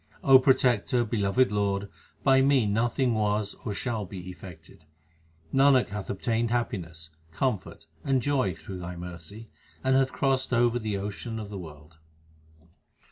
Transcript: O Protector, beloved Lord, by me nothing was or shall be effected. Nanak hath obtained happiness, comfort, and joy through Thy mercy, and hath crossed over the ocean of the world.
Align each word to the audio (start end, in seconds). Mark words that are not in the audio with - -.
O 0.23 0.39
Protector, 0.39 1.05
beloved 1.05 1.51
Lord, 1.51 1.87
by 2.23 2.41
me 2.41 2.65
nothing 2.65 3.13
was 3.13 3.53
or 3.65 3.71
shall 3.75 4.03
be 4.03 4.31
effected. 4.31 4.83
Nanak 5.53 5.89
hath 5.89 6.09
obtained 6.09 6.49
happiness, 6.49 7.11
comfort, 7.31 7.85
and 8.03 8.19
joy 8.19 8.55
through 8.55 8.79
Thy 8.79 8.95
mercy, 8.95 9.49
and 9.83 9.95
hath 9.95 10.11
crossed 10.11 10.53
over 10.53 10.79
the 10.79 10.97
ocean 10.97 11.37
of 11.37 11.51
the 11.51 11.59
world. 11.59 11.99